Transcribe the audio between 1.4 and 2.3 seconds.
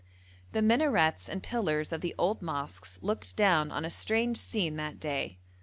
pillars of the